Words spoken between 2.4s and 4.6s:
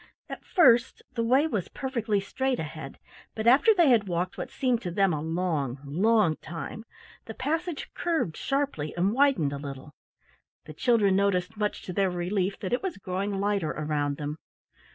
ahead, but after they had walked what